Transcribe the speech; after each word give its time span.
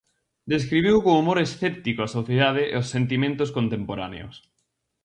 Describiu 0.53 0.95
con 1.05 1.13
humor 1.19 1.37
escéptico 1.45 2.01
a 2.03 2.13
sociedade 2.17 2.63
e 2.73 2.75
os 2.81 2.87
sentimentos 2.93 3.49
contemporáneos. 3.57 4.35